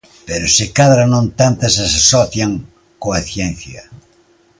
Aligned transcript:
Pero, 0.27 0.45
se 0.55 0.65
cadra 0.77 1.03
non 1.13 1.25
tantas 1.39 1.73
as 1.85 1.91
asocian 2.01 2.51
coa 3.01 3.21
ciencia. 3.31 3.81